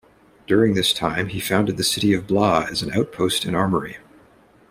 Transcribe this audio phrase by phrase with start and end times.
[0.47, 3.97] During this time he founded the city of Bla as an outpost and armory.